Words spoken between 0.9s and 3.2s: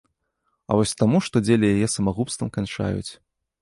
таму, што дзеля яе самагубствам канчаюць.